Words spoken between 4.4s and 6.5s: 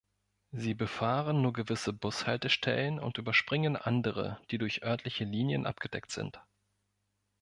die durch örtliche Linien abgedeckt sind.